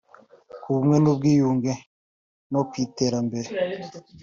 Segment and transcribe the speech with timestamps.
[0.61, 1.73] ku bumwe n’ubwiyunge
[2.51, 3.49] no ku iterambere